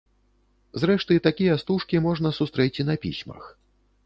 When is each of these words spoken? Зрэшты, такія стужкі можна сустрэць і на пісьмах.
Зрэшты, 0.83 1.17
такія 1.27 1.57
стужкі 1.65 2.01
можна 2.07 2.33
сустрэць 2.39 2.73
і 2.81 2.89
на 2.89 2.97
пісьмах. 3.05 3.43